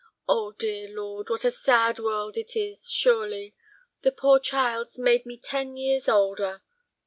Oh, 0.27 0.51
dear 0.53 0.89
Lord, 0.89 1.29
what 1.29 1.45
a 1.45 1.51
sad 1.51 1.99
world 1.99 2.35
it 2.35 2.55
is, 2.55 2.89
surely! 2.89 3.53
The 4.01 4.11
poor 4.11 4.39
child's 4.39 4.97
made 4.97 5.27
me 5.27 5.37
ten 5.37 5.77
years 5.77 6.09
older." 6.09 6.63